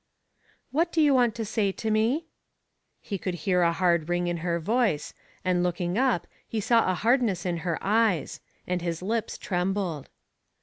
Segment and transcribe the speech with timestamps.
[0.71, 2.25] "What do you want to say to me?"
[3.01, 5.13] He could hear a hard ring in her voice,
[5.45, 10.09] and looking up he saw a hardness in her eyes, and his lips trembled.